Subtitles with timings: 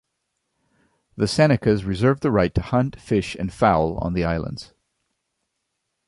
[1.15, 4.73] The Senecas reserved the right to hunt, fish and fowl on the islands.